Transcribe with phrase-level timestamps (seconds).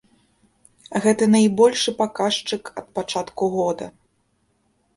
[1.03, 3.85] Гэта найбольшы паказчык ад пачатку года.